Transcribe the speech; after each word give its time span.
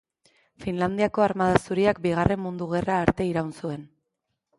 Finlandiako 0.63 1.25
Armada 1.25 1.59
Zuriak 1.65 1.99
Bigarren 2.05 2.41
Mundu 2.45 2.69
Gerra 2.73 2.97
arte 3.03 3.29
iraun 3.33 3.53
zuen. 3.61 3.85